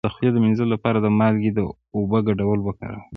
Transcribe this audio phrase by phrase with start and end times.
[0.05, 3.03] د خولې د مینځلو لپاره د مالګې او اوبو ګډول وکاروئ